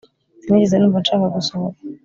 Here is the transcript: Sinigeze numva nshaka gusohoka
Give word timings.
Sinigeze 0.43 0.75
numva 0.77 1.01
nshaka 1.03 1.27
gusohoka 1.35 1.79